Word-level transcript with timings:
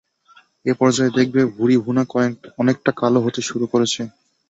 এ 0.65 0.73
পর্যায়ে 0.79 1.15
দেখবে 1.17 1.41
ভুড়ি 1.53 1.75
ভুনা 1.83 2.03
অনেকটা 2.61 2.91
কালো 2.99 3.19
হতে 3.25 3.41
শুরু 3.49 3.65
করেছে। 3.73 4.01